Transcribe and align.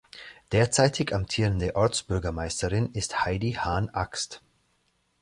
Derzeitig 0.51 1.13
amtierende 1.13 1.75
Ortsbürgermeisterin 1.75 2.91
ist 2.93 3.23
Heidi 3.23 3.51
Hahn-Axt. 3.53 4.41